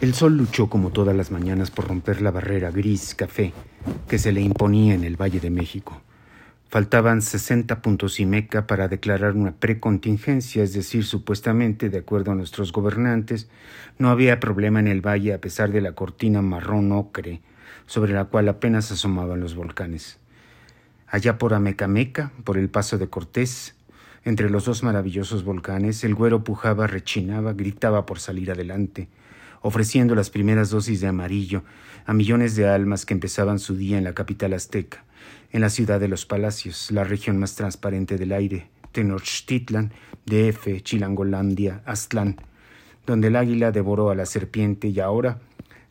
[0.00, 3.52] El sol luchó como todas las mañanas por romper la barrera gris café
[4.08, 6.00] que se le imponía en el Valle de México.
[6.70, 12.34] Faltaban 60 puntos y meca para declarar una precontingencia, es decir, supuestamente, de acuerdo a
[12.34, 13.50] nuestros gobernantes,
[13.98, 17.42] no había problema en el valle a pesar de la cortina marrón ocre
[17.84, 20.18] sobre la cual apenas asomaban los volcanes.
[21.08, 23.74] Allá por Amecameca, por el paso de Cortés,
[24.24, 29.08] entre los dos maravillosos volcanes, el güero pujaba, rechinaba, gritaba por salir adelante
[29.60, 31.62] ofreciendo las primeras dosis de amarillo
[32.06, 35.04] a millones de almas que empezaban su día en la capital azteca,
[35.52, 39.92] en la ciudad de los palacios, la región más transparente del aire, Tenochtitlan,
[40.26, 42.36] DF, Chilangolandia, Aztlán,
[43.06, 45.38] donde el águila devoró a la serpiente y ahora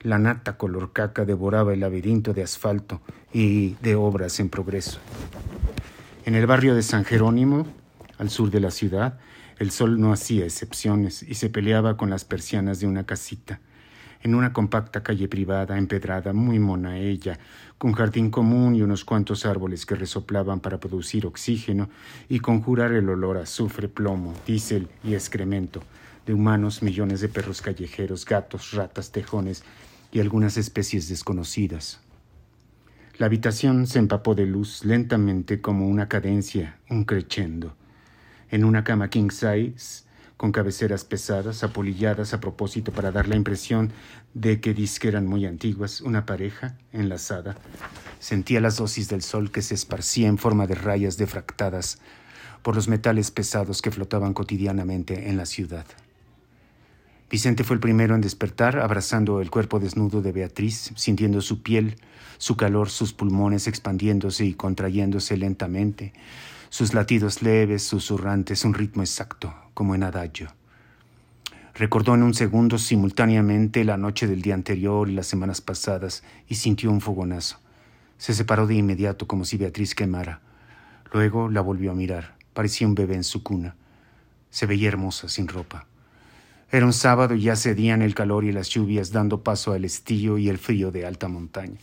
[0.02, 3.02] la nata color caca devoraba el laberinto de asfalto
[3.34, 5.00] y de obras en progreso.
[6.26, 7.68] En el barrio de San Jerónimo,
[8.18, 9.20] al sur de la ciudad,
[9.60, 13.60] el sol no hacía excepciones y se peleaba con las persianas de una casita,
[14.24, 17.38] en una compacta calle privada, empedrada, muy mona ella,
[17.78, 21.90] con jardín común y unos cuantos árboles que resoplaban para producir oxígeno
[22.30, 25.84] y conjurar el olor a azufre, plomo, diésel y excremento
[26.26, 29.64] de humanos, millones de perros callejeros, gatos, ratas, tejones
[30.14, 32.00] y algunas especies desconocidas.
[33.18, 37.76] La habitación se empapó de luz lentamente como una cadencia, un crescendo
[38.52, 40.04] en una cama king size
[40.38, 43.92] con cabeceras pesadas, apolilladas a propósito para dar la impresión
[44.34, 47.58] de que disque eran muy antiguas, una pareja enlazada.
[48.20, 52.00] Sentía las dosis del sol que se esparcía en forma de rayas defractadas
[52.62, 55.86] por los metales pesados que flotaban cotidianamente en la ciudad.
[57.30, 61.98] Vicente fue el primero en despertar, abrazando el cuerpo desnudo de Beatriz, sintiendo su piel,
[62.38, 66.14] su calor, sus pulmones expandiéndose y contrayéndose lentamente,
[66.70, 70.54] sus latidos leves, susurrantes, un ritmo exacto, como en adagio.
[71.74, 76.56] Recordó en un segundo simultáneamente la noche del día anterior y las semanas pasadas y
[76.56, 77.58] sintió un fogonazo.
[78.18, 80.42] Se separó de inmediato como si Beatriz quemara.
[81.14, 82.36] Luego la volvió a mirar.
[82.54, 83.76] Parecía un bebé en su cuna.
[84.50, 85.88] Se veía hermosa sin ropa.
[86.72, 90.38] Era un sábado y ya cedían el calor y las lluvias dando paso al estío
[90.38, 91.80] y el frío de alta montaña.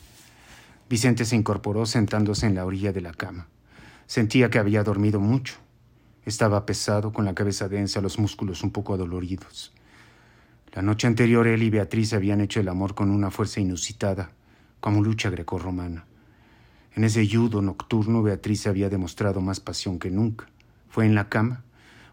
[0.89, 3.49] Vicente se incorporó sentándose en la orilla de la cama.
[4.07, 5.57] Sentía que había dormido mucho.
[6.25, 9.73] Estaba pesado, con la cabeza densa, los músculos un poco adoloridos.
[10.73, 14.31] La noche anterior él y Beatriz habían hecho el amor con una fuerza inusitada,
[14.81, 16.05] como lucha grecorromana.
[16.95, 20.47] En ese yudo nocturno Beatriz había demostrado más pasión que nunca.
[20.89, 21.65] Fue en la cama,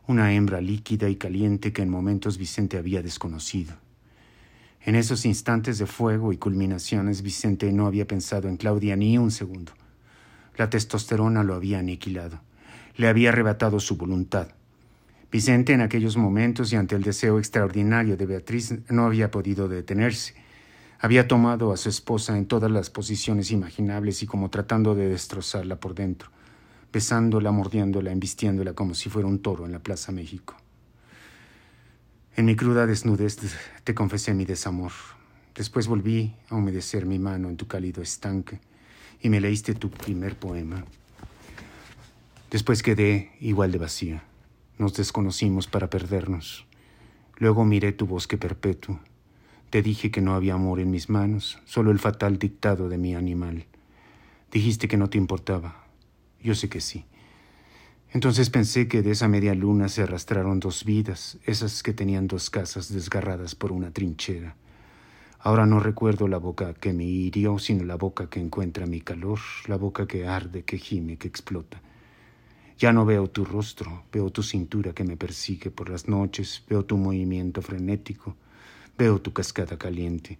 [0.07, 3.75] una hembra líquida y caliente que en momentos Vicente había desconocido.
[4.81, 9.31] En esos instantes de fuego y culminaciones Vicente no había pensado en Claudia ni un
[9.31, 9.73] segundo.
[10.55, 12.41] La testosterona lo había aniquilado,
[12.95, 14.49] le había arrebatado su voluntad.
[15.31, 20.35] Vicente en aquellos momentos y ante el deseo extraordinario de Beatriz no había podido detenerse.
[20.99, 25.79] Había tomado a su esposa en todas las posiciones imaginables y como tratando de destrozarla
[25.79, 26.29] por dentro,
[26.93, 30.55] besándola, mordiéndola, embistiéndola como si fuera un toro en la Plaza México.
[32.35, 33.37] En mi cruda desnudez
[33.83, 34.91] te confesé mi desamor.
[35.55, 38.59] Después volví a humedecer mi mano en tu cálido estanque
[39.23, 40.85] y me leíste tu primer poema.
[42.51, 44.23] Después quedé igual de vacía.
[44.77, 46.67] Nos desconocimos para perdernos.
[47.37, 48.99] Luego miré tu bosque perpetuo.
[49.71, 53.15] Te dije que no había amor en mis manos, solo el fatal dictado de mi
[53.15, 53.65] animal.
[54.51, 55.87] Dijiste que no te importaba.
[56.43, 57.05] Yo sé que sí.
[58.11, 62.51] Entonces pensé que de esa media luna se arrastraron dos vidas, esas que tenían dos
[62.51, 64.55] casas desgarradas por una trinchera.
[65.45, 69.39] Ahora no recuerdo la boca que me hirió, sino la boca que encuentra mi calor,
[69.67, 71.81] la boca que arde, que gime, que explota.
[72.79, 76.85] Ya no veo tu rostro, veo tu cintura que me persigue por las noches, veo
[76.85, 78.37] tu movimiento frenético,
[78.97, 80.39] veo tu cascada caliente,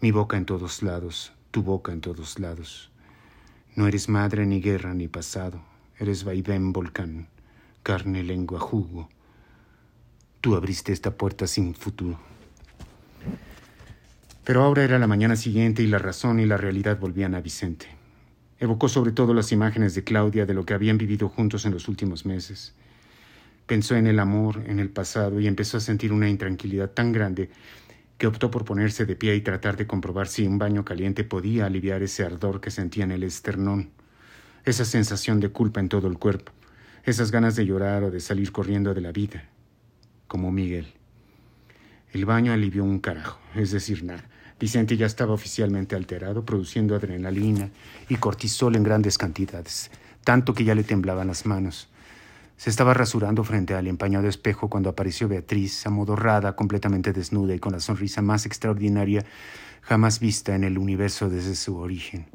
[0.00, 2.92] mi boca en todos lados, tu boca en todos lados.
[3.74, 5.60] No eres madre ni guerra ni pasado,
[5.98, 7.26] eres vaivén volcán,
[7.82, 9.08] carne, lengua, jugo.
[10.40, 12.30] Tú abriste esta puerta sin futuro.
[14.44, 17.86] Pero ahora era la mañana siguiente y la razón y la realidad volvían a Vicente.
[18.58, 21.88] Evocó sobre todo las imágenes de Claudia de lo que habían vivido juntos en los
[21.88, 22.74] últimos meses.
[23.66, 27.50] Pensó en el amor, en el pasado, y empezó a sentir una intranquilidad tan grande
[28.18, 31.66] que optó por ponerse de pie y tratar de comprobar si un baño caliente podía
[31.66, 33.90] aliviar ese ardor que sentía en el esternón,
[34.64, 36.52] esa sensación de culpa en todo el cuerpo,
[37.04, 39.48] esas ganas de llorar o de salir corriendo de la vida,
[40.26, 40.99] como Miguel.
[42.12, 44.24] El baño alivió un carajo, es decir, nada.
[44.58, 47.70] Vicente ya estaba oficialmente alterado, produciendo adrenalina
[48.08, 49.90] y cortisol en grandes cantidades,
[50.24, 51.88] tanto que ya le temblaban las manos.
[52.56, 57.72] Se estaba rasurando frente al empañado espejo cuando apareció Beatriz, amodorrada, completamente desnuda y con
[57.72, 59.24] la sonrisa más extraordinaria
[59.80, 62.26] jamás vista en el universo desde su origen.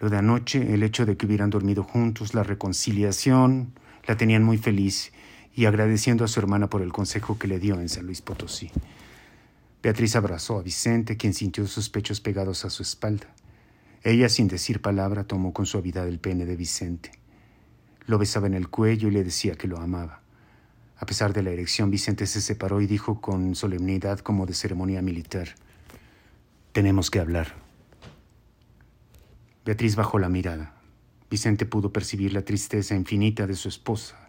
[0.00, 3.74] Lo de anoche, el hecho de que hubieran dormido juntos, la reconciliación,
[4.06, 5.12] la tenían muy feliz
[5.54, 8.70] y agradeciendo a su hermana por el consejo que le dio en San Luis Potosí.
[9.82, 13.26] Beatriz abrazó a Vicente, quien sintió sus pechos pegados a su espalda.
[14.04, 17.12] Ella, sin decir palabra, tomó con suavidad el pene de Vicente.
[18.06, 20.22] Lo besaba en el cuello y le decía que lo amaba.
[20.98, 25.02] A pesar de la erección, Vicente se separó y dijo con solemnidad como de ceremonia
[25.02, 25.48] militar,
[26.72, 27.54] Tenemos que hablar.
[29.64, 30.74] Beatriz bajó la mirada.
[31.28, 34.21] Vicente pudo percibir la tristeza infinita de su esposa,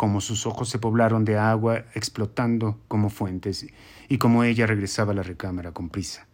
[0.00, 3.66] como sus ojos se poblaron de agua explotando como fuentes
[4.08, 6.26] y como ella regresaba a la recámara con prisa.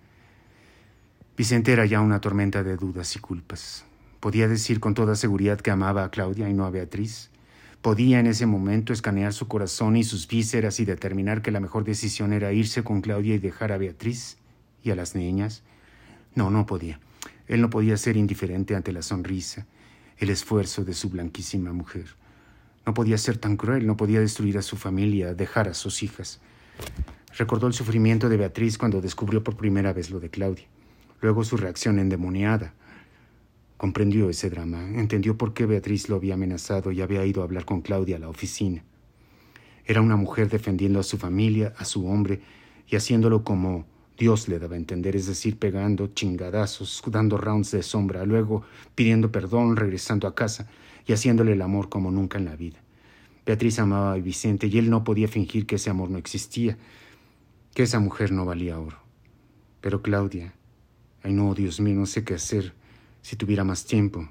[1.37, 3.85] Vicente era ya una tormenta de dudas y culpas.
[4.21, 7.31] Podía decir con toda seguridad que amaba a Claudia y no a Beatriz.
[7.83, 11.83] Podía en ese momento escanear su corazón y sus vísceras y determinar que la mejor
[11.83, 14.37] decisión era irse con Claudia y dejar a Beatriz
[14.85, 15.65] y a las niñas.
[16.37, 17.01] No, no podía.
[17.49, 19.67] Él no podía ser indiferente ante la sonrisa,
[20.19, 22.07] el esfuerzo de su blanquísima mujer.
[22.87, 26.41] No podía ser tan cruel, no podía destruir a su familia, dejar a sus hijas.
[27.37, 30.65] Recordó el sufrimiento de Beatriz cuando descubrió por primera vez lo de Claudia.
[31.21, 32.75] Luego su reacción endemoniada,
[33.77, 37.67] Comprendió ese drama, entendió por qué Beatriz lo había amenazado y había ido a hablar
[37.67, 38.83] con Claudia a la oficina.
[39.85, 42.41] Era una mujer defendiendo a su familia, a su hombre,
[42.89, 43.85] y haciéndolo como
[44.17, 48.63] Dios le daba a entender, es decir, pegando chingadazos, dando rounds de sombra, luego
[48.95, 50.71] pidiendo perdón, regresando a casa
[51.07, 52.79] y haciéndole el amor como nunca en la vida.
[53.45, 56.77] Beatriz amaba a Vicente y él no podía fingir que ese amor no existía,
[57.75, 58.99] que esa mujer no valía oro.
[59.81, 60.53] Pero Claudia,
[61.23, 62.75] ay no, Dios mío, no sé qué hacer
[63.23, 64.29] si tuviera más tiempo.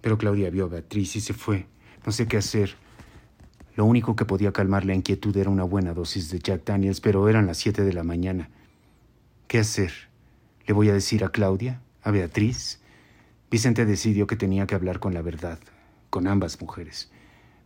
[0.00, 1.66] Pero Claudia vio a Beatriz y se fue.
[2.06, 2.74] No sé qué hacer.
[3.76, 7.28] Lo único que podía calmar la inquietud era una buena dosis de Jack Daniels, pero
[7.28, 8.50] eran las siete de la mañana.
[9.46, 9.92] ¿Qué hacer?
[10.66, 11.80] ¿Le voy a decir a Claudia?
[12.02, 12.79] ¿A Beatriz?
[13.50, 15.58] Vicente decidió que tenía que hablar con la verdad,
[16.08, 17.10] con ambas mujeres.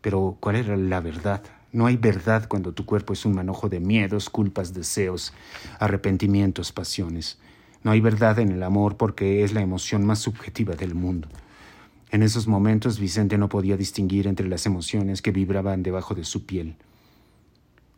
[0.01, 1.43] Pero, ¿cuál era la verdad?
[1.73, 5.33] No hay verdad cuando tu cuerpo es un manojo de miedos, culpas, deseos,
[5.79, 7.39] arrepentimientos, pasiones.
[7.83, 11.29] No hay verdad en el amor porque es la emoción más subjetiva del mundo.
[12.11, 16.47] En esos momentos Vicente no podía distinguir entre las emociones que vibraban debajo de su
[16.47, 16.77] piel.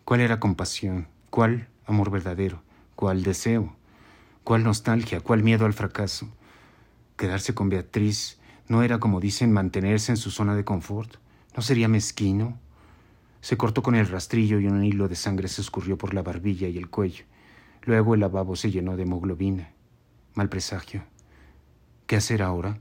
[0.05, 1.07] ¿Cuál era compasión?
[1.31, 2.63] ¿Cuál amor verdadero?
[2.97, 3.77] ¿Cuál deseo?
[4.43, 5.21] ¿Cuál nostalgia?
[5.21, 6.29] ¿Cuál miedo al fracaso?
[7.17, 11.17] Quedarse con Beatriz no era, como dicen, mantenerse en su zona de confort.
[11.57, 12.59] ¿No sería mezquino?
[13.41, 16.69] Se cortó con el rastrillo y un hilo de sangre se escurrió por la barbilla
[16.69, 17.25] y el cuello.
[17.83, 19.71] Luego el lavabo se llenó de hemoglobina.
[20.35, 21.05] Mal presagio.
[22.07, 22.81] ¿Qué hacer ahora?